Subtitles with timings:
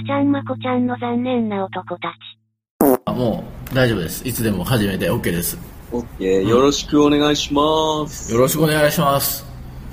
[0.00, 2.98] ガチャンマコちゃんの残念な男たち。
[3.04, 4.26] あもう大丈夫です。
[4.26, 5.58] いつでも始めて OK です。
[5.92, 8.32] オッケー、よろしくお願いします。
[8.32, 9.44] よろしくお願いします。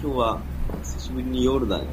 [0.01, 0.39] 今日は、
[0.81, 1.83] 久しぶりに夜だね。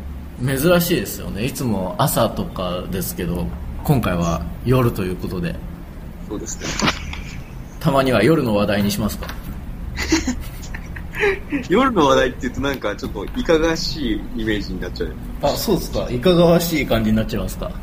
[0.40, 1.44] 珍しいですよね。
[1.44, 3.48] いつも朝とかですけど、
[3.82, 5.56] 今回は夜ということで、
[6.28, 6.90] そうですね。
[7.80, 9.26] たまには夜の話題にしますか？
[11.68, 15.12] 夜の話題って言うとなんかちょっといかがわしいイメージになっちゃう。
[15.42, 16.08] あ、そうですか。
[16.10, 17.70] いかがわしい感じになっちゃいますか。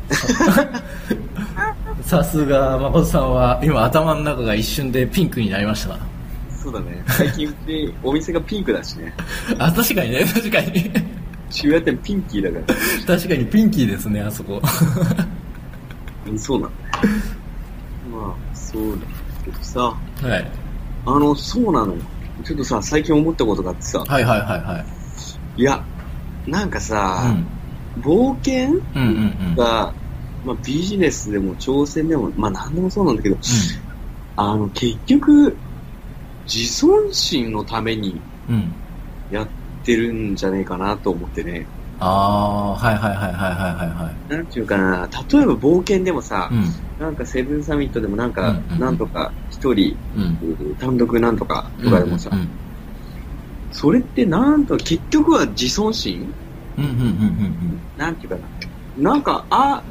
[2.02, 5.98] さすが、誠さんは、今頭の中が一瞬でピンクになりました。
[6.62, 7.02] そうだね。
[7.08, 9.12] 最近うちお店がピンクだしね。
[9.58, 10.90] あ、確かにね、確かに。
[11.50, 12.74] 渋谷店ピンキーだか
[13.06, 14.62] 確かにピンキーですね、あそこ。
[16.36, 17.14] そうなんだね。
[18.12, 19.06] まあ、そうなんだ
[19.44, 19.96] けどさ、は
[20.36, 20.50] い。
[21.04, 22.00] あの、そうなのよ。
[22.44, 24.86] ちょっとさ、最近思ったことがあってさ、はいはいはいはい。
[25.56, 25.86] いや、
[26.46, 27.34] なんかさ、
[27.96, 28.02] うん。
[28.02, 29.56] 冒険うんうんうん。
[29.56, 29.94] が、
[30.42, 33.38] まあビジネスでも挑戦でも、まあ何でもそうなんだけど、
[34.36, 35.60] あの、結局、
[36.52, 38.54] 自尊心のためにうん。
[38.54, 38.76] うん。
[39.30, 39.50] やっ
[39.82, 41.68] てるんじゃねえかなと思ってね。
[41.98, 44.32] ああー、はいはいはいはいはいはいはい。
[44.32, 46.64] なんていうかな、例えば冒険でもさ、うん。
[46.98, 50.76] なんかセブンサミットでもなんか、うんうんうんなんとか一人、うん。
[50.76, 52.58] 単独なんとかとかでもさ、うんうん
[53.74, 56.34] それってなんと結局は自尊心？
[56.76, 58.50] うんうんうんうんなんていうかな。
[58.96, 59.82] なんか、あ、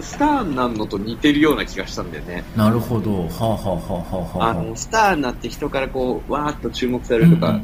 [0.00, 2.44] スターになるのと似てるような気がしたんだよね。
[2.56, 3.22] なるほど。
[3.22, 7.60] はあ、はあはあはあはあ、あの、スターになって人からこう、わーっと注目されるとか、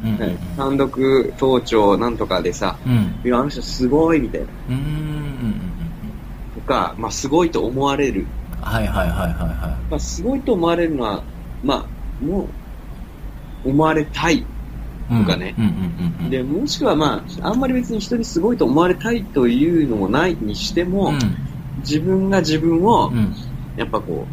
[0.57, 3.21] 単独登頂なんとかでさ、うん。
[3.25, 4.47] いや、あの人すごいみたいな。
[4.47, 5.55] うーん。
[6.55, 8.27] とか、まあすごいと思われる。
[8.61, 11.23] はいはいはいはいはまあすごいと思われるのは、
[11.63, 12.49] まあ、も
[13.65, 14.39] う、思われたい。
[14.39, 14.45] い。
[15.09, 16.31] とかねうんうんうんうん。
[16.31, 21.19] で、もしくはまあ、あんまり別に人にすごいと思われたいというのもないにしても、うん。
[21.79, 23.35] 自分が自分をう、ん。
[23.77, 24.27] やっぱこ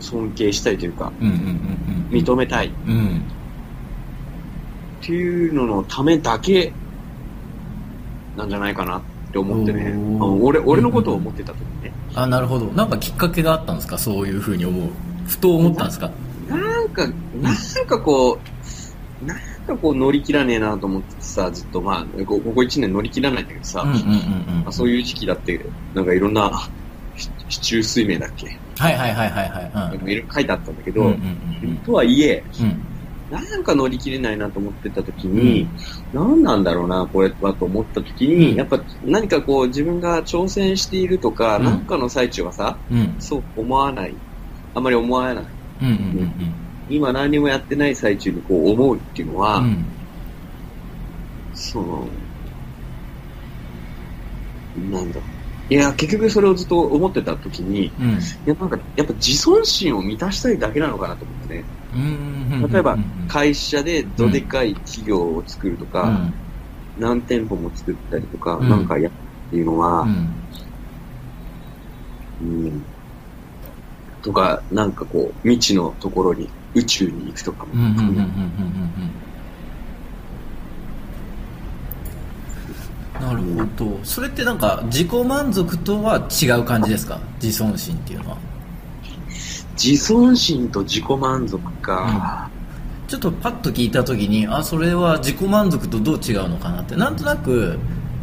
[0.00, 2.18] う、尊敬したいというか、うんうんうんうん。
[2.18, 3.22] 認めたいっうん。
[5.00, 6.72] ていうののためだけ
[8.36, 9.94] なんじゃないかなって思ってね。
[10.20, 11.92] 俺、俺のことを思ってた時にね。
[12.14, 12.66] あ、なるほど。
[12.66, 13.98] なんかきっかけがあったんですか？
[13.98, 14.90] そういうふうに思う。
[15.26, 16.10] ふと思ったんですか？
[16.48, 17.06] なんか、
[17.40, 17.54] なん
[17.86, 18.38] かこ
[19.22, 19.36] う、なん
[19.70, 23.84] かこう乗り切らねえなと思ってさ、ずっとまあ、こここ1年乗り切らないんだけどさ。
[24.70, 26.50] そういう時期だって、なんかいろんな、
[27.14, 28.46] し市中水明だっけ？
[28.78, 29.70] はいはいはいはいはい。
[29.72, 31.06] なんかいろいろ書いてあったんだけど、うん。
[31.08, 32.66] うんうんとはいえ、うん。
[32.66, 32.84] うん。
[33.28, 35.68] なんか乗り切れないなと思ってた時に、
[36.12, 43.16] 何なんだろうな、これはと思った時に、うんやっぱ何かこう自分が挑戦しているとか、うんなんかの最中はさ、うん。
[43.18, 44.18] そう思わない。
[44.74, 45.44] あんまり思わない。
[45.80, 49.64] うんうんうん今何もやってない最中にこう思うっていうのは、うん。
[49.64, 49.94] うん。
[51.52, 52.10] その、
[54.74, 55.20] なんだ。
[55.68, 58.10] いや、結局それをずっと思ってた時に、うん。
[58.18, 61.66] いや、なんか、やっぱ自尊心を満たしたいだけなのかなと思ってね。
[61.92, 62.68] うん。
[62.70, 66.34] 例えばうん、会社でどでかい企業を作るとか、うん。
[66.96, 70.48] 何店舗も作ったりとか、うんなんかやるっていうのは、うん。
[72.40, 72.84] うん
[74.22, 78.30] とか、なんかこう、未知のところに、宇宙に行くとかもうんうんうんうんうんうんうん
[83.20, 83.42] なる
[83.76, 84.00] ほど。
[84.02, 87.20] それってなんか自己満足とは違う感じですか？
[87.42, 88.38] 自尊心っていうのは。
[89.82, 92.48] 自尊心と自己満足か。
[93.08, 96.96] ちょっとパッと聞いた時に、あ、それは自己満足とどう違うのかなって。
[96.96, 97.78] なんとなく、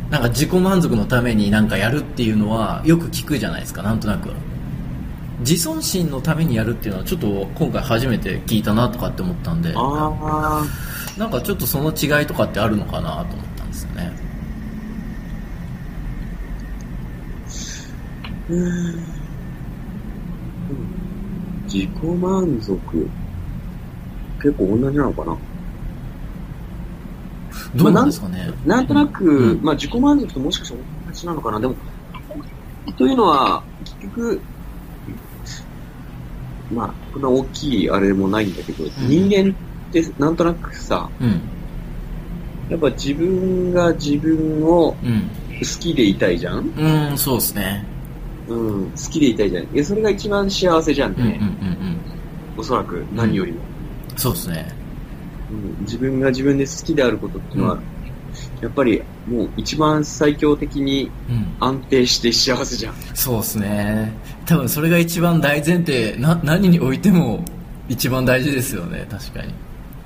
[0.10, 4.32] なんか自己満足のためになんかやるっていうのはよく聞くじゃないですか、なんとなく。
[5.40, 10.66] 自尊心のためにやるっていうのはちょっと今回初めて聞いたなとかって思ったんで、ああ、
[11.18, 14.12] なんかちょっとその違いとかってあるのかなと思ったんですよね。
[18.50, 19.18] うん
[21.66, 23.10] 自己満足。
[24.42, 25.38] 結構同じなのかな？
[27.76, 28.50] どうなんですかね。
[28.66, 31.76] なんとなく、うんまあ自己満足ともしかしたら同じなのかなでも、
[32.98, 34.42] というのは、結局、
[36.72, 41.42] まあ、こんな大きいあれもないんだけど、人間ってなんとなくさ、うん。
[42.70, 45.30] やっぱ自分が自分をうん。
[45.60, 46.60] 好きでいたいじゃん？
[46.60, 47.84] うん、そうですね。
[48.48, 49.64] うん、好きでいたいじゃん。
[49.64, 51.40] いや、それが一番幸せじゃんうんうんうんね。
[52.56, 53.58] おそらく、何よりも。
[54.12, 54.18] うん。
[54.20, 54.72] そうですね。
[55.50, 57.80] うん、自分が自分で好きであることっていうのは、
[58.62, 61.56] やっぱりもう一番最強的にうん。
[61.60, 62.94] 安定して幸せじゃん。
[63.16, 64.14] そうですね。
[64.48, 67.44] 多分それが一番大前提、な、何においても
[67.90, 69.54] 一番大事ですよね、確かに。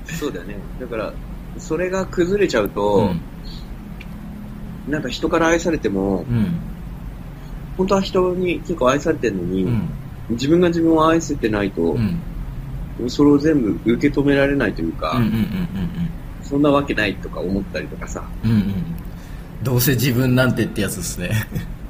[0.04, 0.56] そうだよね。
[0.80, 1.12] だから、
[1.58, 3.12] それが崩れちゃうと、
[4.88, 4.92] うん。
[4.92, 6.54] なんか人から愛されても、うん。
[7.76, 9.88] 本当は人に結構愛されてるのに、うん。
[10.30, 11.96] 自分が自分を愛せてないと
[13.00, 13.08] う、ん。
[13.08, 15.22] それを全部受け止められないというか、
[16.42, 18.24] そんなわけないとか思ったりとかさ。
[18.44, 18.74] うんうん。
[19.62, 21.30] どうせ自分なんてってやつですね。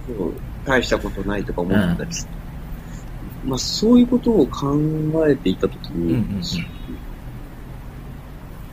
[0.07, 0.33] そう
[0.65, 2.42] 大したことないとか思ったりして、
[3.45, 4.75] まあそういうことを考
[5.29, 6.41] えていたときに、うんうん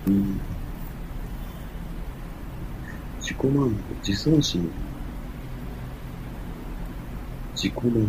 [0.07, 0.41] うんうん
[3.29, 4.71] 自己満足、自尊心。
[7.55, 8.07] 自己満足。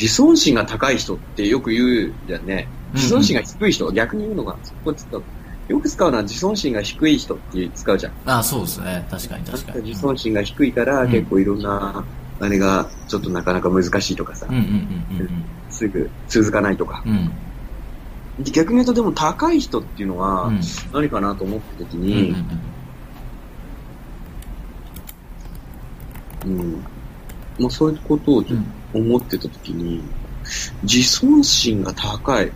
[0.00, 2.66] 自尊心が高い人ってよく言うじゃんね。
[2.94, 5.22] 自尊心が低い人、逆に言うのが、そこ使う。
[5.68, 8.12] よく使うのは自尊心が低い人って使うじゃん。
[8.24, 9.06] あそうですね。
[9.10, 9.88] 確かに確かに。
[9.90, 12.04] 自尊心が低いから、うん結構いろんな、
[12.40, 17.02] あれがちょっとなかなか難しいとかさ、うんうんうんすぐ続かないとか。
[17.04, 17.12] うん
[18.38, 18.44] うん。
[18.44, 20.60] 逆に言うとでも高い人っていうのはうん
[20.92, 22.34] 何かなと思った時に、
[26.44, 26.84] うん。
[27.58, 28.44] まあそういうことを
[28.92, 30.02] 思ってた時に、
[30.82, 32.50] 自尊心が高い。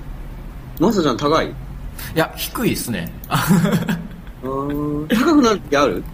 [0.80, 1.48] マサちゃん高い？
[1.48, 1.52] い
[2.14, 3.12] や、低いですね。
[4.42, 6.04] 高くなる時ある？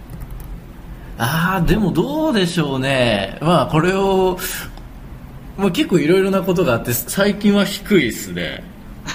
[1.17, 3.37] あー、でもどうでしょうね。
[3.41, 4.37] まあ、これを、
[5.57, 8.63] まあ結構いろいろなことがあって、最近は低いですね。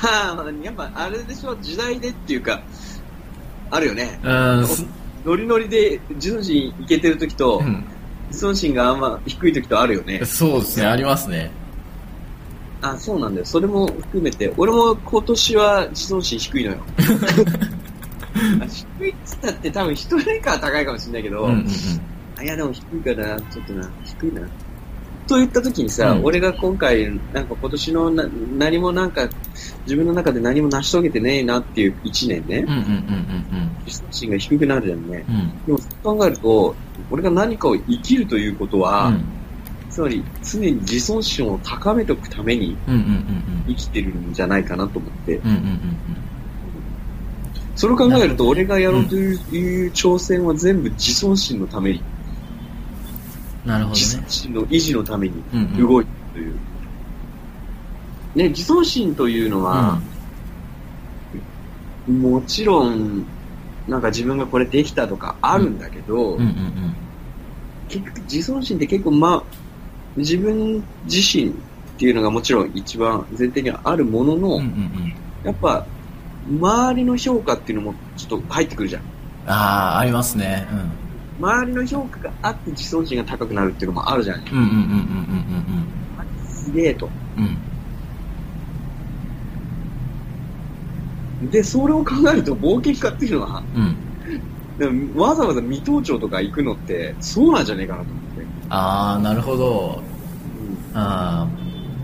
[0.03, 2.63] ああ、やっぱあれでしょ、時代でっていうか、
[3.71, 4.19] あるよね。
[4.23, 4.87] うん、す
[5.25, 7.85] ノリノリで自尊心いけてる時と、うん
[8.31, 10.25] 自尊心があんま低い時とあるよね。
[10.25, 11.51] そうですね、ありますね。
[12.81, 13.47] あ、そうなんだよ。
[13.47, 16.79] それも含めて、俺も今年は自尊心低いのよ。
[18.63, 18.67] あ
[18.99, 21.67] 低いっつったって多分一人かは高いかもしれないけど、うんうんうん。
[22.39, 24.43] あいやでも低いかな、ちょっとな、低いな。
[25.31, 26.25] と言った時にさ、うん。
[26.25, 28.29] 俺が今回、なんか今年のな
[28.59, 29.29] 何もなんか、
[29.85, 32.65] 自分の中で何も成し遂げてねえなっていう一年ね、
[33.87, 35.25] 自尊心が低くなるじゃんね。
[35.29, 35.37] うん。
[35.37, 35.79] うん。
[35.79, 36.75] でも考えると、
[37.13, 39.25] 俺が何かを生きるということは、うん。
[39.89, 42.77] つまり常に自尊心を高めておくために
[43.69, 45.41] 生きてるんじゃないかなと思って、
[47.77, 52.03] それを考えると、俺がやろうという挑戦は全部自尊心のために、
[53.65, 54.01] なるほどね。
[54.01, 56.55] 自尊心の維持のためにうんうん動いてるという。
[58.35, 60.01] ね、自尊心というのは、
[62.09, 63.25] もちろん、
[63.89, 66.95] なんか自分がこれできたとかあるんだけど、うんうんうん
[67.89, 69.43] 結局自尊心って結構まあ、
[70.17, 71.53] 自分自身っ
[71.99, 75.15] ていうのがもちろん一番前提にはあるものの、うんうんうん。
[75.43, 75.85] やっぱ、
[76.49, 79.03] 周りの評価っていうのもちょっと入ってくるじゃん。
[79.47, 80.69] ああ、ありますね。
[81.41, 84.41] 周りの評価があって自尊心が高くなるっていうのもあるじゃん。
[84.41, 84.45] うん。
[84.45, 85.95] うんうんうんうん
[86.45, 87.09] すげえと。
[87.37, 87.51] うんうん。
[91.41, 91.51] うん。
[91.51, 93.97] で、それを考えると冒険家っていうのは、うん。
[94.79, 98.47] でもわざわざ未登頂とか行くのって、そうなんじゃねえかなと思って。
[98.69, 100.03] ああ、なるほど。
[100.93, 101.49] あ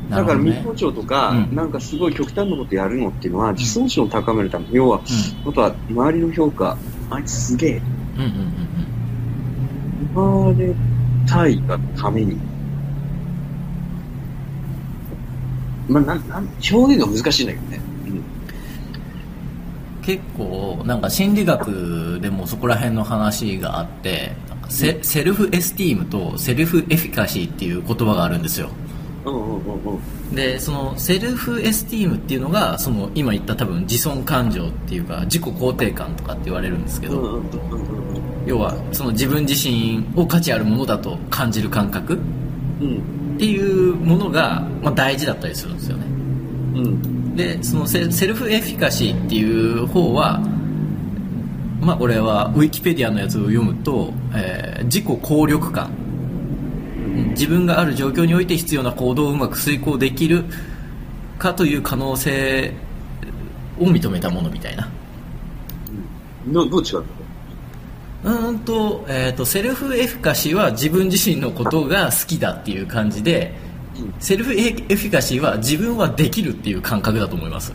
[0.09, 0.57] あ、なだから未。
[0.59, 5.03] 登頂とか、うんなんかすごい極端なことやるのっていうのは、自尊心を高めるため、要は、
[5.45, 6.77] あとは周りの評価、
[7.11, 7.83] あいつすげえ、
[8.17, 8.66] うんうんうん
[10.17, 10.75] うん言われ
[11.27, 12.37] たいがために。
[15.89, 17.81] まあ、なん、なん、表現が難しいんだけどね。
[20.07, 28.71] 結構なんか心理学でもそこら辺の話があってなんかセ self-esteem と self-efficacy っていう言葉があるんですよ
[29.25, 30.35] うんうんうんうん。
[30.35, 38.06] でその self-esteem っていうのがその今言った多分自尊感情っていうか自己肯定感とかって言われるんですけど、うんうんうんうん
[38.47, 42.19] 要はその自分自身を価値あるものだと感じる感覚っ
[42.81, 43.37] うん。
[43.39, 46.05] ていうものが、まあ、大事だったりするんですよね
[46.77, 47.37] うん。
[47.37, 50.41] でそのセ self-efficacy っていう方は
[51.81, 55.91] まあこれはウィキペディアのやつを読むと、えー自己効力感
[57.31, 60.45] 自分がある状況において必要な行動をうまく遂行できる
[61.39, 62.73] かという可能性
[63.81, 64.89] を認めたものみたいな
[66.49, 67.05] どどう違うの？
[68.27, 73.55] うーんと,、えー、とセルフエフィカシーは自分自身のことが好きだっていう感じで
[73.99, 77.73] うんセルフエフィカシーは自分はできるっていう感覚だと思います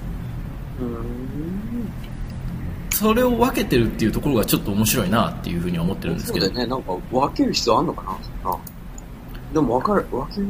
[3.01, 6.75] それを分けてるっていうところがちょっと面白いなっていうふうには思ってるんですけどそうだよね。
[6.75, 8.57] なんか分ける必要あんのかなあ
[9.53, 10.47] でも分かる、分ける。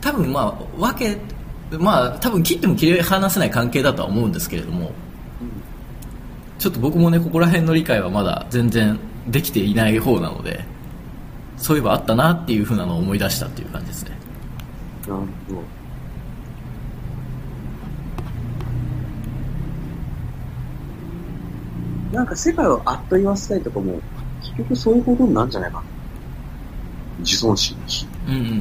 [0.00, 4.90] 多分まあ分けまあ多分切っても切り離せない関係だとは思うんですけれども
[6.58, 8.98] ちょっと僕もねここら辺の理解はまだ全然
[9.28, 10.64] できていない方なので
[11.56, 14.10] そういえばあったなっていうふうなのを思い出したっていう感じですね
[15.06, 15.20] なるほ
[15.54, 15.76] ど。
[22.12, 24.00] なんか世界をあっと言わせたいとかも、
[24.40, 25.82] 結局そういうことになるんじゃないか
[27.18, 27.76] 自尊心。
[28.26, 28.60] うんうんうんうんうん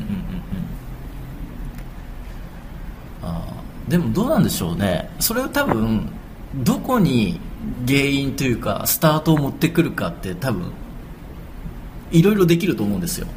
[3.24, 6.08] あーでもどうなんでしょうねそれは多分
[6.58, 7.40] どこに
[7.88, 10.72] 原因というかスタートを持ってくるかって多分
[12.12, 13.28] いろいろできると思うんですよ。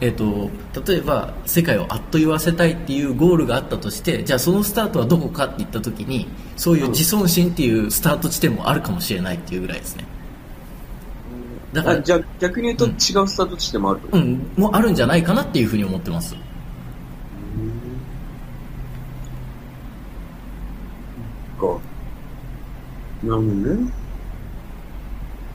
[0.00, 0.50] えっと
[0.86, 10.04] 例えば世界をあっと言わせたいっていうゴールがあったとしてじゃあそのスタートはどこかって言った時にそういう自尊心っていうスタート地点もあるかもしれないっていうぐらいですね。
[11.72, 12.94] だからあじゃあ逆に言うと違う
[13.28, 14.16] スタート地点もあると？
[14.16, 14.50] うん。
[14.56, 16.40] もうあるんじゃないかなっていうふうに思ってますか。
[23.22, 23.92] なるほどね。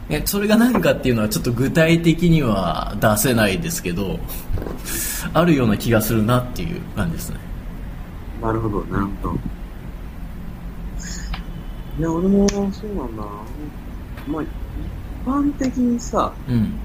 [0.10, 4.20] えそれが何かっていうのはちょっと具体的には出せないですけど
[5.34, 7.48] あるような気がするなっていう感じですね
[8.42, 9.36] なるほど、なるほど。
[11.98, 12.58] いや、俺もそ
[12.88, 13.30] うなんだな。
[14.28, 14.48] まあ、一
[15.26, 16.80] 般的にさ、うん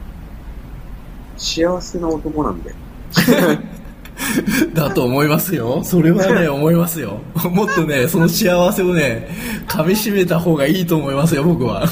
[1.36, 2.76] 幸せな男なんだよ。
[4.74, 5.82] だと思いますよ。
[5.84, 6.48] それはね。
[6.48, 7.20] 思いますよ。
[7.50, 9.28] もっとねその幸せをね
[9.66, 11.84] 噛みしめた方がいいと思いますよ僕は。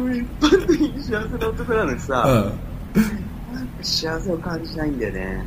[0.00, 2.52] 俺一般的に幸せな男なのにさ、
[2.96, 3.84] うん。
[3.84, 5.44] 幸せを感じないんだよね。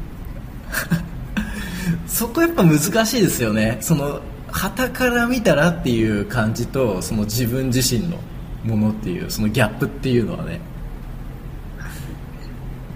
[2.07, 3.77] そこやっぱ難しいですよね。
[3.81, 4.19] その
[4.51, 8.17] 旗から見たらっていう感じとその自分自身の
[8.63, 10.59] ものっていうそのギャップっていうのはね。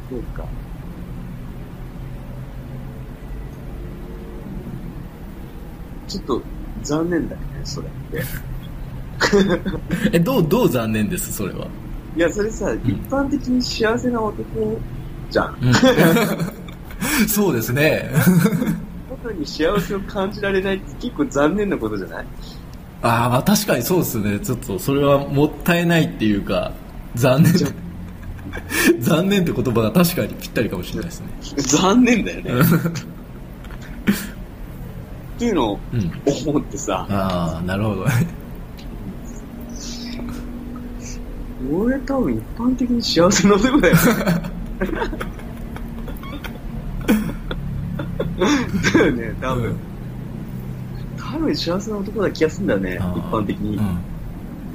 [0.09, 0.45] そうか。
[6.07, 6.41] ちょっと
[6.83, 8.23] 残念だよね、それって。
[10.13, 11.67] えどうどう残念ですそれは、
[12.15, 14.43] いや、それさ、一般的に幸せな男
[15.31, 15.55] じゃん。
[15.61, 15.73] うん、
[17.27, 18.09] そうですね。
[19.23, 22.25] 外に幸せを感じられないって結構残念なことじゃない？
[23.01, 24.39] ああまあ確かにそうですね。
[24.39, 26.71] ちょっとそれはもったいないっていうか
[27.15, 27.53] 残念。
[28.99, 31.27] 残念って言葉が確かにぴったりかもしれないですね。
[31.57, 32.51] 残念だよね。
[35.35, 36.11] っていうのをうん。
[36.47, 38.05] 思ってさ、ああなるほど。
[38.05, 38.11] ね
[41.71, 43.95] 俺多分一般的に幸せな男だよ。
[48.93, 49.75] だよね、多分。
[51.17, 52.99] 多分幸せな男な気がするんだよね、一
[53.31, 53.77] 般的に。
[53.77, 53.97] うん。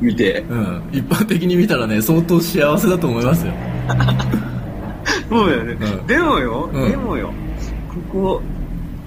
[0.00, 0.40] 見て。
[0.48, 3.52] うん、一般的に見たらね相当幸せだと思いますよ。
[5.28, 5.72] そうだよね。
[5.72, 6.06] うん。
[6.06, 6.90] でもよ、うん。
[6.90, 7.32] でもよ、
[8.12, 8.42] ここ、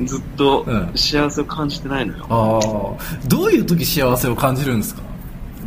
[0.01, 0.91] ずっとうん。
[0.95, 2.25] 幸せを感じてないのよ。
[2.29, 5.01] ああどういう時幸せを感じるんですか？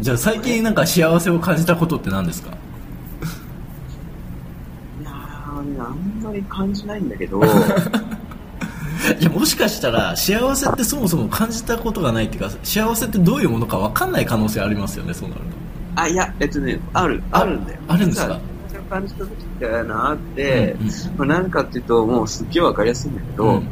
[0.00, 2.50] じゃあ最近なんか幸せを感じたことって何ですか？
[5.00, 7.40] いやー、あんまり感じないんだけど、
[9.20, 15.42] いやもしかしたら幸せってそもそも感じたことがないっていうか幸せってどういうものか分かんない可能性ありますよねそうなる
[15.94, 17.78] あ、いや、えっとね、ある、ああるんだよ。
[17.88, 18.38] あるんですか？
[18.90, 20.92] 感じた時ってあって、うんうん。
[21.16, 23.62] まあ、なんかっていうと、もうすっげえわかりやすいんだけと、ど、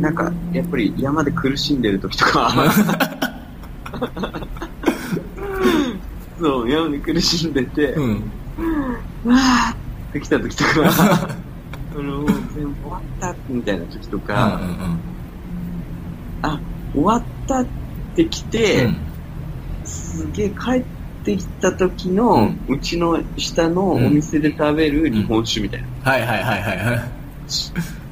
[0.00, 2.52] なんか、やっぱり山で苦しんでる時とか、
[6.38, 8.04] そう、山で苦しんでて、うん。
[8.04, 8.24] うん
[9.24, 9.76] わーっ
[10.12, 10.70] て来た時とか、
[11.94, 14.60] あの、もう全部終わったみたいな時とうんか、
[16.42, 16.60] あ、
[16.92, 17.66] 終わったっ
[18.14, 18.96] て来て、うん。
[19.84, 20.84] すげえ帰っ
[21.24, 25.88] てきた時の、うちの下のお店で食べる日本酒みたいな。
[26.10, 27.10] はいはいはいはいはい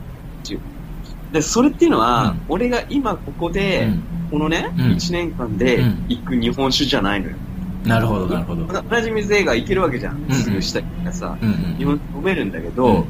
[1.32, 2.40] で、それっていうのは、うん。
[2.48, 4.02] 俺が今ここで、うん。
[4.30, 4.82] このね、うん。
[4.92, 6.04] 1年間でうん。
[6.08, 7.36] 行く日本酒じゃないのよ。
[7.84, 8.64] なるほどなるほど。
[8.82, 10.22] 同じ店が行けるわけじゃん。
[10.28, 13.04] うんすぐ下がさ、うん日本酒飲めるんだけど、うん。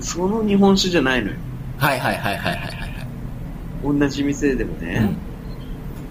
[0.00, 1.36] その日本酒じゃないのよ。
[1.78, 2.94] はいはいはいはいはいはい
[3.84, 5.10] 同じ店でもはいね。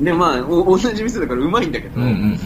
[0.02, 2.40] で、まあ、お同じ店だからうまいんだけど、うんうんうん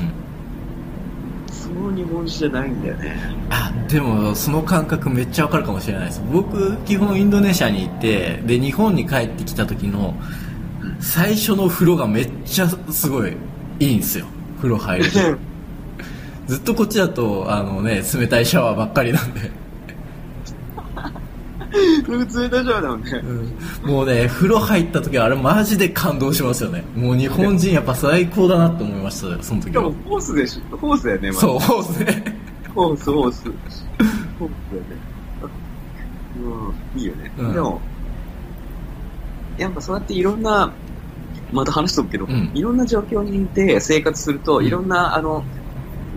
[1.77, 3.15] の日本酒じゃないんだよね。
[3.49, 6.21] あでもその感覚めっちゃわかるかもしれないです。
[6.31, 10.15] 僕基本インドネシアに行ってで日本に帰ってきた時の
[10.99, 13.35] 最初の風呂がめっちゃすごい
[13.79, 14.25] いいんですよ。
[14.57, 15.19] 風呂入ると
[16.47, 19.51] ずっとこっちだとあのね冷たいシャワーばっかりなんで、
[22.07, 23.21] 普通冷たいシャワーだもんね。
[23.83, 26.83] もうね風呂入った時はあれマジで感動しますよね。
[26.95, 29.71] もう日本人やっぱ最高だなって思いましたよその時は。
[29.71, 30.77] しかもホースでしょ。
[30.77, 32.37] ホースだよね、まずそうそうですね。
[32.73, 33.43] ホース、ホース。
[33.45, 33.85] ホース
[34.71, 35.07] だよね。
[36.39, 37.31] うん、いいよね。
[37.37, 37.53] うん。
[37.53, 37.81] でも、
[39.57, 40.71] やっぱそうやっていろんな、
[41.51, 42.51] また話しとくけど、うん。
[42.53, 44.65] いろんな状況にいて生活すると、うん。
[44.65, 45.43] いろんな、あの、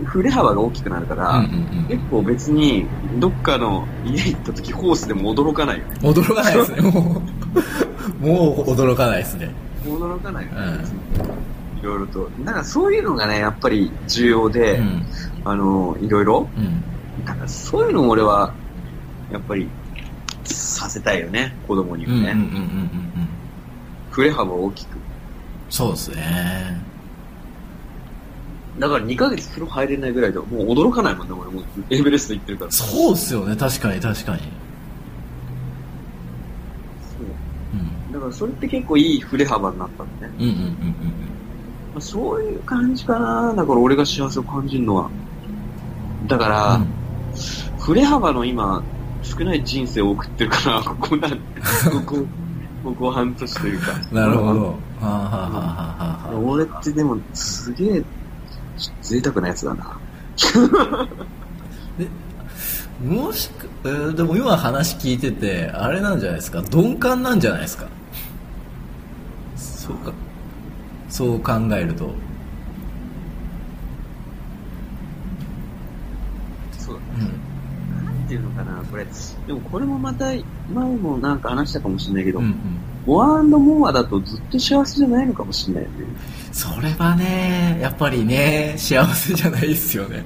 [0.05, 2.85] 振れ幅が大きくなるから、うんうんうん結構別に、
[3.19, 5.95] どっかの家行った時ホースでも驚かないよね。
[6.01, 6.89] 驚かないですね も
[8.21, 9.51] うもう驚かないですね
[9.83, 10.57] 驚かないよね。
[10.57, 12.29] うんいろいろと。
[12.45, 15.05] だからそういうのがね、やっぱり重要で、うん
[15.43, 16.47] あの、いろいろ。
[16.57, 16.83] うん
[17.25, 18.53] だからそういうのを俺は、
[19.31, 19.67] やっぱり、
[20.43, 22.35] させたいよね、子供にはね。
[24.11, 24.97] 振れ幅を大きく。
[25.69, 26.81] そうですね
[28.79, 32.71] だから2ヶ月風呂入れないぐらいでもう驚かないもんね、俺もうエベレスト行ってるから。
[32.71, 34.41] そうっすよね確かに確かに
[37.01, 37.27] そう
[37.73, 40.33] うんだからそれって結構いい振れ幅になったんだね。
[40.39, 40.61] うんうんうん
[41.93, 43.53] まあ、そういう感じかな。
[43.53, 45.09] だから俺が幸せを感じるのは。
[46.27, 47.01] だから、うん
[47.79, 48.83] 振れ幅の今、
[49.23, 51.37] 少ない人生を送ってるから、ここなん、 こ
[52.05, 52.17] こ、
[52.83, 53.91] ここ半年というか。
[54.11, 58.03] うんなるほどはあはあはあはあはあ俺ってでも、すげえ、
[59.01, 59.97] 贅沢なやつだな。
[63.05, 66.61] もしく、えーでも今話聞いててあれなんじゃないですか？
[66.61, 67.87] 鈍感なんじゃないですか？
[69.55, 70.13] そうか。
[71.09, 72.13] そう考えると。
[76.77, 78.05] そううん。
[78.05, 79.05] なんていうのかな、これ。
[79.47, 82.55] でもこれもまた、前もなんか話したかもしれないけど、うんうん
[83.05, 85.95] モアモアだとずっと幸せじゃないのかもしれないよね。
[86.51, 90.23] それはねやっぱりね幸せじゃないですよね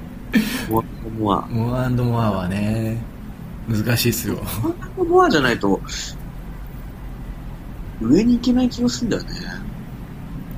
[0.70, 0.84] モア
[1.20, 1.48] モア。
[1.48, 2.98] モアモアはね
[3.70, 4.40] 難しいっすよ
[4.98, 5.80] モアモアじゃないと、
[8.02, 9.30] 上に行けない気がするんだよね。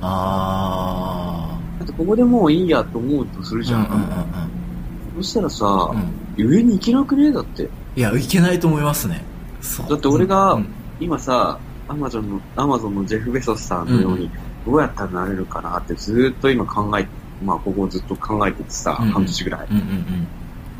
[0.00, 3.92] あだってここでもういいやと思うとするじゃん。
[3.92, 7.68] あうんうんうんそしたらさ、うんうん上に行けなくねえだって。
[7.96, 9.24] いやいけないと思いますね
[9.60, 10.68] そうだって俺がうん
[11.00, 14.30] 今さ、アマゾンの、アマゾンのジェフ・ベソスさんのように、
[14.66, 17.08] どうやったらなれるかなってずーっと今考えて、
[17.42, 19.12] まあここをずっと考えててさ、うんうん。
[19.12, 19.66] 半年ぐらい。
[19.70, 20.28] うんうん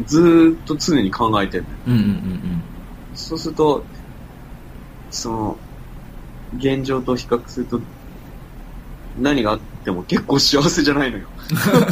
[0.07, 1.65] ずーっと常に考えてる
[3.15, 3.83] そうすると、
[5.11, 5.57] その、
[6.57, 7.81] 現状と比較すると、
[9.19, 11.27] 何があっても結構幸せじゃないのよ。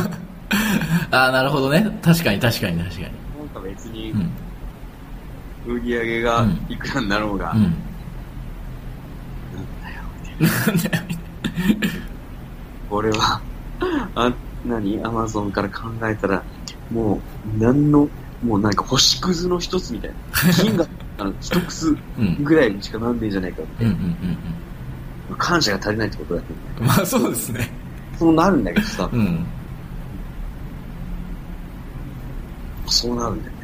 [1.10, 1.98] ああなるほどね。
[2.00, 3.02] 確かに確かに確かに。
[3.02, 3.12] なん
[3.52, 4.16] か別にう、
[5.72, 5.74] ん。
[5.74, 7.74] 売り上げがいくらになろうが、うん
[12.90, 13.40] 俺は、
[14.14, 14.32] あ、
[14.64, 15.02] 何？
[15.04, 16.42] アマゾンから考えたら、
[16.90, 17.20] も
[17.56, 18.08] う、何の、
[18.44, 20.16] もうなんか星屑の一つみたいな。
[20.52, 20.86] 金が、
[21.18, 24.10] あの、一くすうんぐらいにしかなんねえじゃないかみたいうんうんうん
[25.30, 25.36] な。
[25.36, 26.60] 感謝が足りないってことだけどね。
[26.80, 26.84] う。
[26.84, 27.68] んまあそうですね。
[28.18, 29.44] そうなるんだけどさ、うん。
[32.86, 33.56] そうなるんだよね。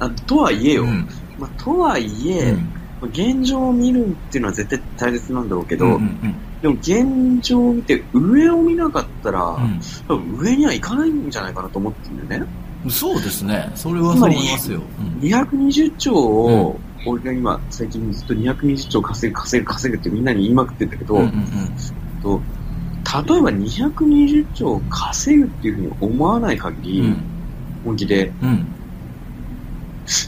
[0.00, 1.08] あとはいえよ、うん。
[1.38, 2.56] まあ、とはいえ、
[3.02, 9.80] 現状を見るっていうのは絶対大切なんだろうけど、うんうんでも現状を見て上を見なかったら、うん。
[10.08, 12.50] 多分上には行かないんじゃないかなと思ってるんだよね。
[12.84, 13.70] うんそうですね。
[13.74, 14.80] それはそう思いますよ。
[15.20, 22.22] 220兆を、俺が今最近ずっと220兆稼ぐ稼ぐ稼ぐってみんなに言いまくってんだけど、うんうんうん。
[22.22, 22.40] と
[23.28, 27.16] 例えば220兆稼ぐっていうふうに思わない限り、うん。
[27.84, 28.66] 本気で、うん。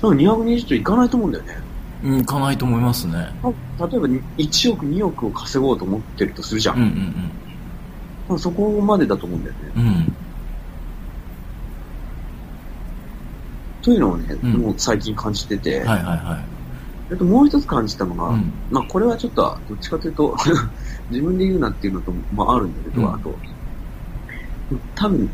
[0.01, 1.68] 多分220兆いかないと思うんだよね。
[2.05, 3.15] うんいかないと思いますね。
[3.15, 6.77] 例えば1億2億を稼ごうと思ってるとするじゃん。
[6.77, 7.31] うんうん
[8.29, 9.73] まあそこまでだと思うんだよね。
[9.77, 9.83] うん。
[9.83, 10.17] うん
[13.89, 14.53] というのをね、うん。
[14.55, 16.45] もう最近感じてて、はいはいは
[17.11, 18.53] あともう一つ感じたのが、いうん。
[18.71, 20.37] まあこれはちょっとどっちかというと
[21.11, 23.15] 自分で言うなっていうのと、まああるんだけど、うん。
[23.15, 23.35] あと、
[24.95, 25.31] 多分、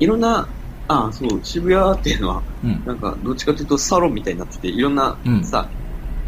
[0.00, 0.48] いろんな、
[0.90, 2.82] ああ、そう、渋谷っていうのは、うん。
[2.84, 5.44] なんかどっちかというとサロンみたいになってて、いろんなうん。
[5.44, 5.70] さ、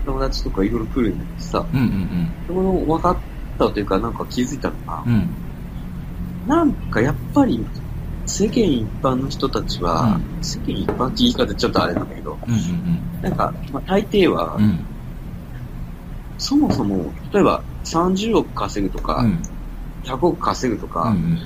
[0.04, 3.20] 友達とかいろいろ来るんだけどさ、うんうんそこの分かっ
[3.58, 5.36] たというかなんか気づいたのがう、ん。
[6.46, 7.64] なんかやっぱり
[8.24, 14.62] 世間一般の人たちは、世間一般って言い方ちょっとあれなんだけど、うんうんなんか、まあ、大抵は、うん。
[14.62, 14.86] うん
[16.38, 19.42] そもそも、例えば30億稼ぐとか、うん。
[20.02, 21.38] 100億稼ぐとうか、ん。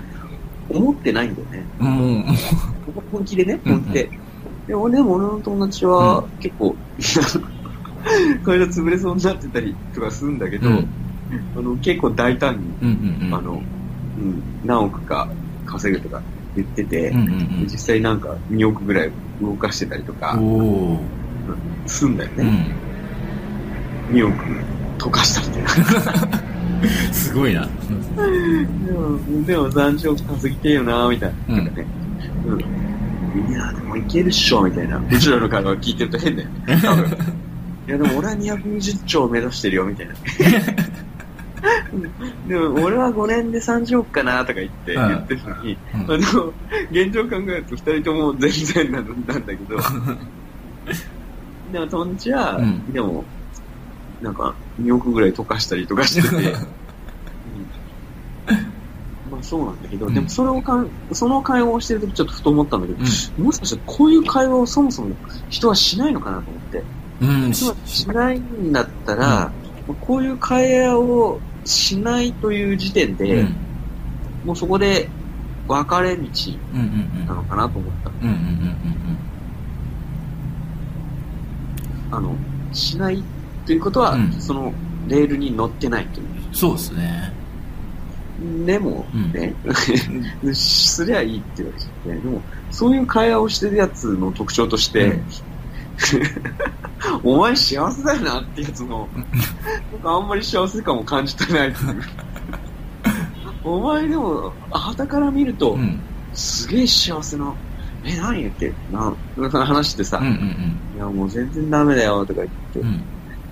[0.71, 1.69] 思ってないんだよね。
[1.81, 2.25] うん
[3.13, 4.11] 本気でね、うん本気で。
[4.67, 6.75] でもでも俺の友達は結構、
[8.45, 10.89] これが潰れそうになってたりとかするんだけど、うん
[11.57, 12.65] あの結構大胆に、
[13.33, 15.29] あの、うん、何億か
[15.67, 16.23] 稼ぐとか
[16.55, 17.13] 言ってて、
[17.63, 20.39] 実際なんか2億ぐらい動かしてたりとうんか
[21.87, 22.45] すんだよね。
[22.45, 24.35] うん2億
[24.99, 26.43] 溶かしたみたいな。
[27.13, 27.67] すごいな
[28.87, 31.55] でも、でも30億稼ぎてえよなみたいな。
[31.57, 31.87] うんなんかね。
[32.47, 32.61] うん。
[33.51, 34.99] いや、でもいけるっしょみたいな。
[34.99, 36.81] うちらの会話聞いてると変だよね。
[36.83, 37.05] 多分
[37.89, 40.15] いや、でも俺は220兆目指してるよ、みたいな。
[42.49, 46.53] でも、俺は5年で30億かなとか言って、うん言ってるのに、うんあの、
[46.91, 49.77] 現状考えると2人とも全然なんなんだけど、
[51.73, 53.25] でも友達は、うんでも、
[54.23, 56.67] なんか2億ぐらい溶かしたりとかしてて、う ん
[59.37, 62.99] ままあそうなんだけど、うんでもそれをかん、その会話をしてるときちょっとふと思ったんだけど、
[63.39, 65.15] うもしかしてこういう会話をそもそも
[65.49, 66.83] 人はしないのかなと思って。
[67.21, 69.51] うん、人はしないんだったら、
[70.01, 73.57] こういう会話をしないという時点うん、で、うん、
[74.45, 75.09] もうそこで
[75.67, 76.23] 分かれ道
[76.75, 78.11] うん、うん、なのかなと思った。
[78.11, 78.35] うん、うん、
[82.11, 82.35] うん、あの、
[82.73, 83.23] しない
[83.65, 84.73] ということは、うんその
[85.09, 86.27] レールに乗ってないという。
[86.49, 87.33] うん、そうですね。
[88.67, 89.33] でもうん。
[89.33, 89.55] ね、
[90.53, 95.23] すりゃいいってわけじゃなくて、でも、そういう会話をしてるやつの特徴として、うん。
[97.25, 99.09] お前幸せだよなってやつの、
[99.93, 101.75] なんかあんまり幸せ感を感じてない。
[103.65, 105.99] お前でも、旗から見ると、うん、
[106.35, 107.53] すげえ幸せな、
[108.05, 109.15] え、何言ってな、
[109.65, 113.01] 話してさ、うん、うん、いやもう全然ダメだよとか言って、うん、うん。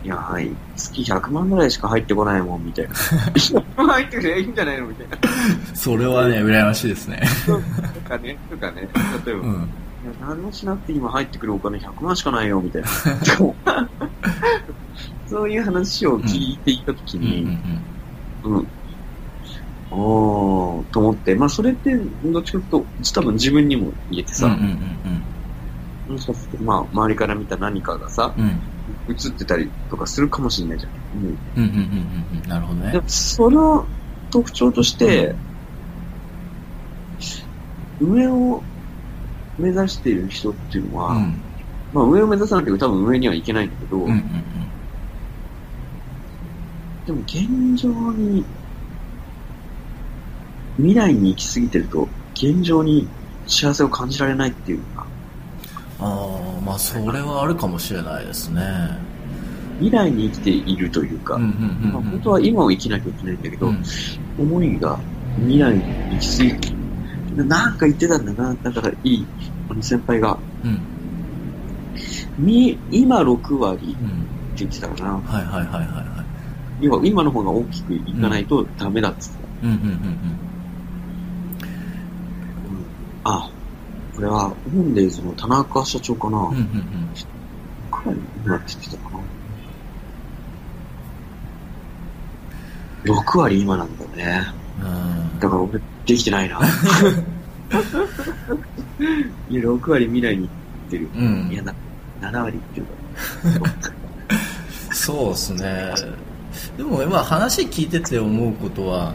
[0.05, 2.95] いや、はい、月100万ぐらいしか入ってこないもん、みたいな。
[2.95, 5.17] 100 万入ってくればいいんじゃないのみたいな。
[5.75, 7.23] それはね、羨ましいですね。
[7.47, 7.59] と
[8.07, 8.87] かね、とかね、
[9.25, 9.71] 例えば、いやうん、
[10.21, 12.89] 何もしなくて今入ってくるお金100万しかないよ、みたいな。
[15.27, 17.59] そういう話を聞いていたときうん、うんに、、
[18.45, 18.67] うん。
[19.91, 24.79] おー、と思って、まあそれって、どっちかというと、多分自分にも言えてうん、うさ、ん、
[26.13, 28.61] もしかして、まあ周りから見た何かがさ、うん、うん、
[29.09, 30.93] 映ってたりとかするかもしれないじゃん。
[31.19, 31.81] うんうん、うん、
[32.35, 33.01] うん、うん、なるほどね。
[33.07, 33.87] その
[34.31, 35.35] 特徴として、
[38.01, 38.63] 上を
[39.59, 41.41] 目指している人っていうのは、うん、
[41.93, 44.23] まあ上を目指さなきゃ多分上にはいけないんだけど、うん、うん、
[47.07, 48.45] でも現状に、
[50.77, 53.07] 未来に行き過ぎてると、現状に
[53.47, 54.81] 幸せを感じられないっていう
[56.05, 58.63] ああ、まあ、それはあるかもしれないですね。
[59.79, 63.83] 未来に生きているというか、本当は今を生きなきゃいけないんだけど、うん、
[64.39, 64.99] 思いが
[65.39, 65.83] 未来に
[66.15, 66.69] 行き過ぎて
[67.37, 67.47] る。
[67.47, 69.27] なんか言ってたんだな、だからいい、
[69.69, 70.81] あの先輩が、うん、
[72.39, 75.13] み、今6割ってうん、言ってたかな。
[75.15, 76.25] はい、はい、はい、はい、は
[76.81, 76.85] い。
[76.85, 79.67] 要は今の方が大きくいかないとダメだっつってた。
[79.67, 80.45] うん、うん、うん、うん
[83.27, 83.51] あ、
[84.15, 86.39] これは、オンデイズの田中社長かな。
[86.39, 86.59] うん、うん、
[88.07, 89.21] うん、なってきたかな。
[93.05, 94.43] 6割今なんだね。
[94.81, 94.85] う
[95.37, 95.39] ん。
[95.41, 96.61] だから俺、できてないな。
[99.51, 100.51] いや、6割未来に行
[100.89, 101.09] ってる。
[101.15, 101.75] うんいや、な
[102.21, 102.87] 7割っていう
[103.61, 103.73] か。
[104.95, 105.95] そうですね。
[106.77, 109.15] でも今話聞いてて思うことは、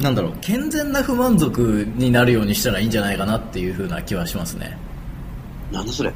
[0.00, 4.78] なんだろう、健全な不満足になるようにしたらいいんじゃないかなっていう風な気はしますね。
[5.72, 6.12] なんだそれ。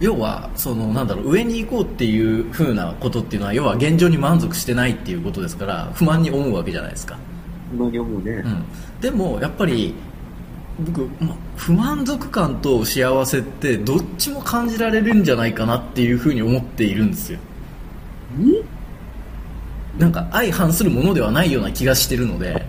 [0.00, 7.16] 要は、その、なんだろう、上に行こうっていう風なことっていうのは、要は現状に満足してないっていうことですから、不満に思うわけじゃないですか。
[7.72, 8.32] 今に思うね。
[8.32, 8.64] うん。
[9.00, 9.94] でも、やっぱり、
[10.80, 17.38] 僕、ま不満足感と幸せって、どっちも感じられるんじゃないかなっていう風に思っているんですよ。
[19.98, 22.66] なんか相反するものではないような気がしてるので、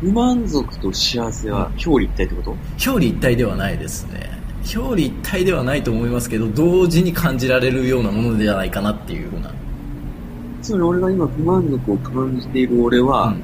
[0.00, 2.50] 不満足と幸せは表裏一体ってこと？
[2.84, 4.30] 表裏一体ではないですね。
[4.74, 9.52] 表裏一体ではないと思いますけど、同時に感じられるようなものではないかなっていうふうな。
[10.62, 13.34] つまり俺が今不満足を感じている俺は、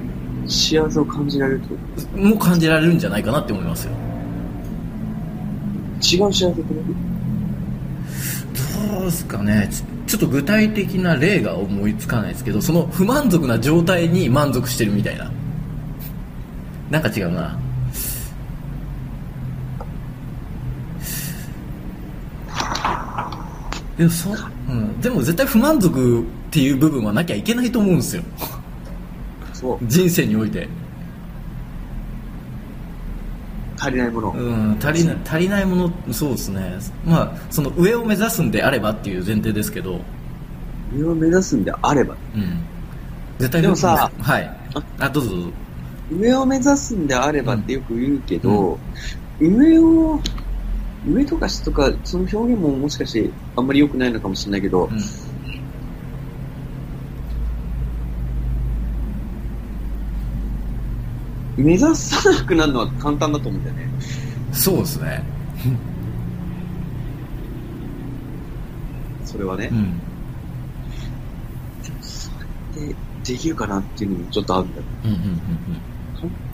[0.49, 1.77] 幸せを感じられるってこ
[2.17, 3.93] うん、もう感じられるんじゃないかなって思いますよ。
[6.01, 6.75] と違う幸せってこ
[8.91, 9.71] どうですかね
[10.13, 15.33] ちちょっと具体的な例が思いつかないですけど、その不満足な状態に満足してるみたいな。
[16.91, 17.59] なんか違うな。
[23.97, 24.31] でもそ、
[24.69, 28.23] うん、でも絶対不満足っていう部分はなきゃいけないと思うんですよ。
[29.85, 30.69] 人生において。
[33.83, 34.31] 足りないもの。
[34.31, 36.79] うん、足りない、足りないもの、そうですね。
[37.05, 40.01] まあ、その上を目指すんであればっていう前提ですけど、
[40.95, 42.17] 上を目指すんであれば。
[42.37, 42.63] うん。
[43.39, 44.57] 絶対でもさはい。
[45.01, 45.49] あ、どうぞどうぞ。
[46.13, 48.79] 上を目指すんであればってよく言うけど、
[49.41, 50.21] 上を、
[51.09, 55.01] 上とか下とか、その表現ももしかしてあんまり良くないのかもしれないけど、うん。
[61.57, 63.89] 目指さなくなるのは簡単だと思うんだよね。
[64.53, 65.23] そうですね。
[69.25, 69.75] それはねう。
[69.75, 70.01] ん。
[72.01, 72.31] そ
[72.77, 72.97] れって
[73.33, 74.85] できるかなっていうのもちょっとあるんだよ。
[75.05, 75.33] うんうんうん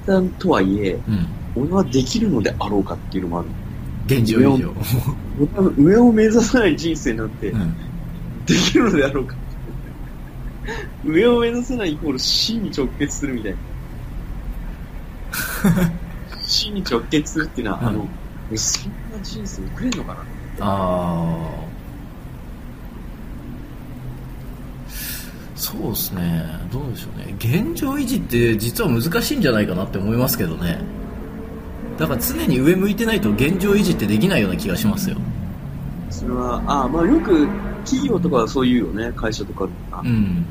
[0.07, 1.15] 簡単とはいえ、うん。
[1.15, 1.17] う
[1.61, 1.65] ん。
[1.65, 3.49] 俺はできるのであろうかっていうのもある。
[4.07, 4.75] 現状以上。
[5.77, 7.75] 上を 目指さない人生なんてうん。
[8.47, 9.37] できるのであろうか。
[11.05, 13.59] 上を目指さないイコール死に直結するみたいな。
[16.42, 18.09] 死に直結するっていうのは、うんあの、
[18.57, 20.21] そんな人生送れんのかな？
[20.21, 20.25] あ
[20.61, 21.68] あ
[25.55, 26.44] そうですね。
[26.73, 27.35] どうでしょうね。
[27.38, 30.81] 現状維持って実は難しいんじゃないかなって思いますけどね。
[31.99, 35.16] だから常に上向いてないと現状維持ってできないような気がしますよ。
[36.11, 37.47] それは、ああ、まあよく
[37.85, 39.68] 企業とかはそう言うよね、会社とか。
[40.05, 40.47] うん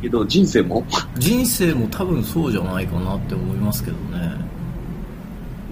[0.00, 0.84] けど、人生も？
[1.18, 4.36] 人生も多分そうじゃないかなって思いますけどね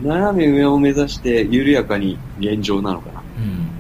[0.03, 3.21] 斜め上を目指して緩やかに現状なのかな？
[3.39, 3.71] うん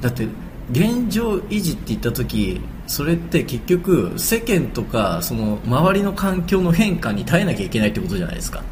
[0.00, 0.26] だって
[0.72, 8.62] 現状維持って言った時それって結局世間とかその周りの環境の変化に耐えなきゃいけないってことじゃないですか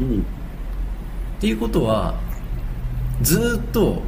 [0.00, 0.20] うん。
[0.20, 0.22] っ
[1.40, 2.14] ていうことは
[3.22, 4.02] ずーっと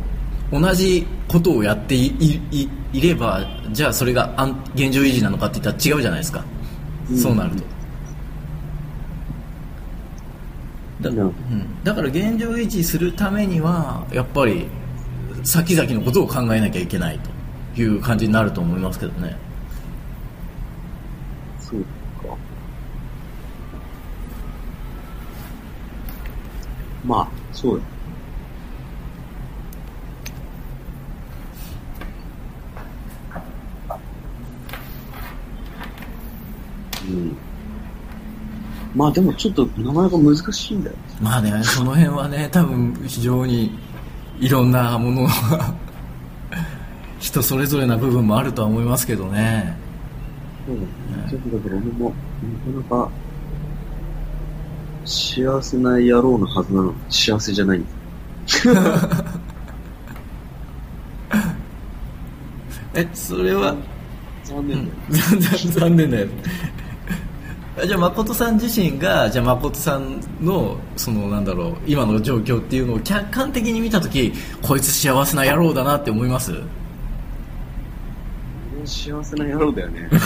[0.53, 3.41] 同じことをやっていいいいれば
[3.73, 6.45] じゃあそれが安現状維持なのかって言ったら違うじゃないですか、
[7.11, 7.19] うん。
[7.19, 7.63] そうなると。
[11.01, 14.67] だ,、うん、だから現状維持するためにはやっぱり
[15.43, 17.19] 先々のことを考えなきゃいけない
[17.75, 19.35] という感じになると思いますけどね。
[21.59, 22.37] そうか。
[27.05, 27.85] まあ、そうだ。
[37.13, 37.37] うん。
[38.95, 40.97] まあでもちょっとなかなか難しいんだよ。
[41.21, 43.71] まあねその辺はね多分非常に
[44.39, 45.31] いろんなものが
[47.19, 49.77] 人それぞれな部分もあるとは思いますけどね
[50.67, 51.31] そうだね。
[51.31, 52.15] ちょっとだから俺も、な
[52.83, 53.11] かなか、
[55.05, 57.89] 幸せな野郎のはずなのに幸せじゃないんだ。
[62.95, 63.75] えそれは？
[64.45, 64.97] 残念だよ。
[65.41, 66.29] 残 残念だよ
[66.72, 66.72] あ
[67.87, 76.53] じゃあ誠さん自身がじゃあ誠さんのそのなんだろう今の状況っていうのを客観的に見た時こいつ幸せな野郎だなって思います？
[78.79, 80.09] 俺幸せな野郎だよね。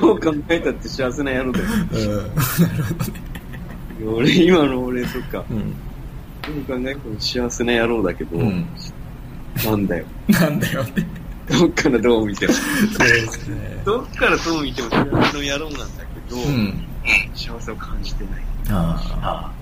[0.00, 1.66] どう考えたって幸せな野郎だよ。
[4.00, 5.72] うん俺、今の俺とか、うん、
[6.66, 8.66] どう考えても幸せな野郎だけど、うん、
[9.64, 10.04] なんだよ。
[10.28, 11.02] なんだよって
[11.48, 12.52] どっからどう見ても。
[12.52, 16.86] そうですねどっからどう見ても幸せの野郎なんだけど、うん
[17.34, 18.42] 幸せを感じてない。
[18.70, 19.52] ああ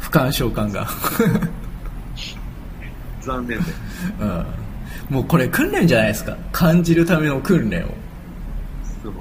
[0.00, 0.88] 不干渉感が
[3.20, 3.72] 残念だよ。
[4.20, 4.46] うん
[5.10, 7.88] もうこれ訓練じゃないですか感じるための訓練を
[9.02, 9.12] そう。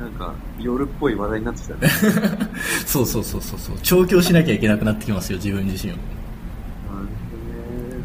[0.00, 1.88] なんか、夜っぽい話題になってきたね。
[2.86, 6.06] そうそうそうそうそう調教しなきゃいけなくなってきますよ自分自身をなる
[6.90, 8.04] ほどね。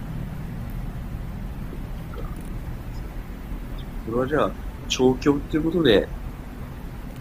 [2.15, 2.29] そっか
[4.11, 4.51] それはじゃあ、
[4.89, 6.05] 調教っていうことで、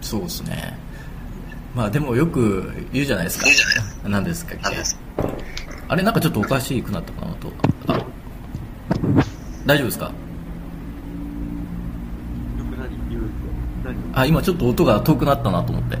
[0.01, 0.77] そうですね。
[1.73, 3.45] まあでもよく言うじゃないですか。
[4.09, 4.55] 何ですか
[5.87, 7.49] あれなんかちょっとおかしくなったかなと
[7.87, 8.05] あ
[9.65, 10.11] 大丈夫ですか？
[14.13, 15.97] あ今ちょっと音が遠くなったなと思って。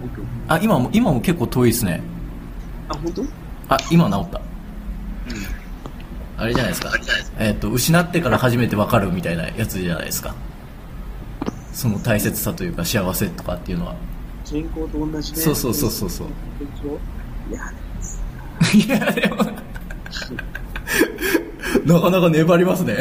[0.00, 2.02] 僕、あ今も今も結構遠いですね。
[2.88, 3.20] あ、本当？
[3.20, 3.28] うん。
[3.68, 4.40] あ今治った
[6.36, 6.92] あれじゃないですか。
[7.38, 10.34] えっ、と失ってから初めて分かるみたいなやつじゃないですか。
[11.72, 13.96] その大切さというか幸せとかっていうのは。
[14.44, 15.38] 健康と同じね。
[15.38, 16.28] そうそうそうそうそう。
[17.50, 17.72] いや、
[18.72, 19.36] いやでも。
[21.84, 22.98] なかなか粘りますね。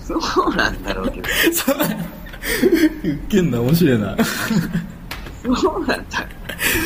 [0.00, 1.28] そうなんだろうけど。
[1.52, 1.76] そう。
[3.02, 4.16] 言っけんな面白いな。
[5.60, 6.26] そうなんだ。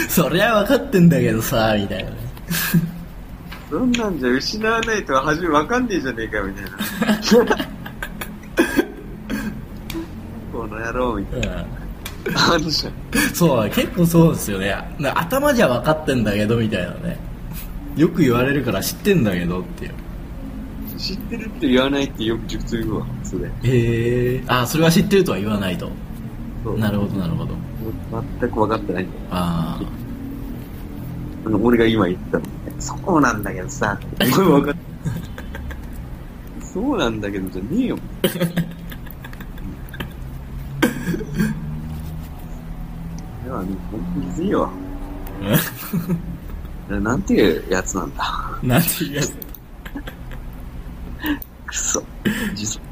[0.08, 2.16] そりゃ分かってんだけどさみたいなね
[3.72, 6.72] そんなんじゃ失わないと初め分かんねえじゃねえかよみたいな。
[10.52, 11.64] この野郎みたいな。
[12.52, 12.92] あんじゃん。
[13.34, 17.18] そう結構そうですよねな頭じゃ分かってんだけどみたいなね
[17.96, 19.92] よく言われるから知ってんだけどっていう
[20.98, 23.46] 知ってるって言わないってよく熟通言うわ、それ。
[23.46, 23.50] へ
[24.34, 25.90] えあそれは知ってるとは言わないと
[26.76, 27.56] なるほどなるほど
[28.40, 29.06] 全く分かってないん。
[29.30, 29.80] あ
[31.46, 32.44] あの、俺が今言ったの。
[32.82, 33.98] そうなんだけどさ。
[36.60, 37.96] そうなんだけどじゃねえよ。
[37.96, 37.98] い
[43.46, 44.68] や、ほんとにずいよ。
[46.88, 48.24] なんていうやつなんだ。
[48.24, 49.32] あなんていうやつ？
[51.66, 52.02] くそ。
[52.52, 52.82] 自尊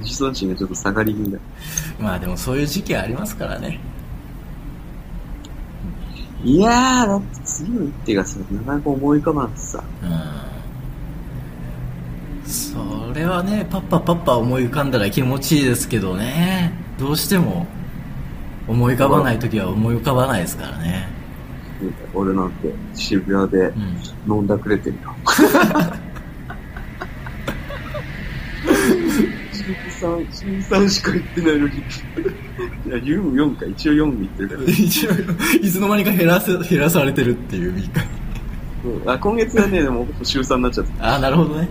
[0.00, 1.38] 自尊心がちょっと下がり気味だ。
[1.98, 3.80] まあでもそういう時期ありますからね
[6.44, 9.82] いやー、だって次の一手がさ、なかなか思い浮かばんしさ。
[10.02, 10.44] うん。
[12.46, 16.72] それはねパッパパッパ思い浮かんだら気持ちいいですけどね。
[16.98, 17.66] どうしても
[18.68, 21.08] 思い浮かばない時は思い浮かばないですからね。
[22.12, 23.68] 俺なんて渋谷で
[24.26, 24.36] うん。
[24.36, 25.14] 飲んだくれてるよ。
[25.24, 25.98] 中
[30.04, 31.74] 3、中3しか行ってないのに。
[32.86, 34.62] いや、4、4か、一応4行ってるから。
[34.64, 35.10] 一応
[35.62, 37.90] いつの間にか減らせ減らされてるっていう3日
[38.84, 40.92] うんあ今月はね、でも週3になっちゃって。
[41.00, 41.68] ああなるほどね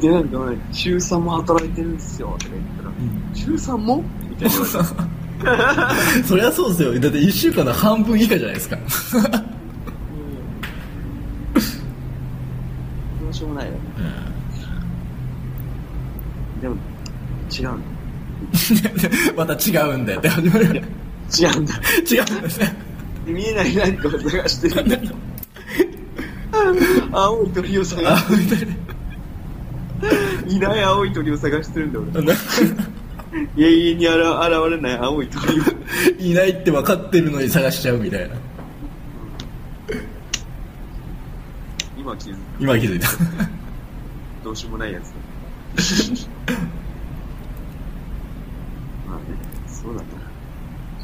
[0.00, 2.92] で、なんかね、週3も働いてるんですよ、とか言ったら、
[3.34, 4.04] 週3も？
[4.28, 4.54] みたいな。
[6.26, 8.82] そりゃそうですよだって1週間の半分以下じゃないですかど
[13.30, 13.78] うしようもないよね。
[13.98, 14.28] うん
[16.60, 16.76] でも、
[17.50, 17.70] 違う。
[19.36, 21.74] また違うんだよって始まる違うんだ。
[22.10, 22.76] 違うんですね
[23.26, 25.02] 見えない何かを探してるんだよ。
[27.12, 28.74] 青い鳥を探あしみたいな
[30.46, 32.34] いない青い鳥を探してるんだ俺。
[33.56, 34.22] 永遠に現現
[34.70, 35.64] れない青い鳥を。
[36.18, 38.34] いないって分かってるのに探しちゃうみたいな
[41.98, 42.40] 今気づいた。
[42.60, 43.08] 今気づいた
[44.44, 45.04] どうしようもないやつ
[46.46, 46.54] だ。
[49.06, 49.22] まあね、
[49.82, 50.06] そうだな。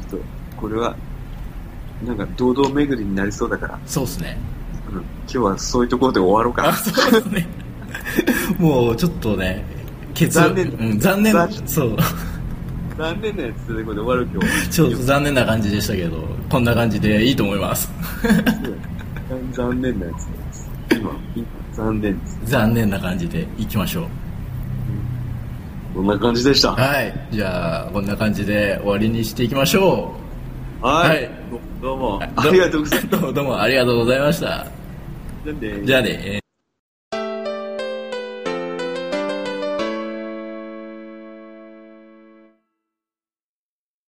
[0.09, 0.25] ちょっと、
[0.57, 0.95] これは、
[2.05, 4.37] なんか堂々巡りになりそうだから、そうっすね
[4.91, 6.73] うん、今日はそういうところで終わろうあか。
[6.73, 7.47] そうですね
[8.59, 9.63] もうちょっとね
[10.13, 11.97] 結論残念うん、残念残そう
[12.97, 14.69] 残念なやつでこれで終わる今日。
[14.69, 17.91] ちょっと残念な感じでしたけどこんな感じでいいと思います
[19.53, 20.69] 残念なやつです。
[20.91, 22.39] 今、今残念です。
[22.45, 24.05] 残念な感じでいきましょう
[25.95, 26.73] こんな感じでした。
[26.73, 27.27] はい。
[27.31, 30.13] じゃあこんな感じで終わりにしていきましょ
[30.81, 31.07] はい。
[31.07, 31.29] はい。
[31.81, 32.17] どどうも。
[32.17, 33.09] う、ありがとうございます。
[33.15, 34.67] どうもどうもありがとうございました。
[35.85, 36.44] じゃあねえー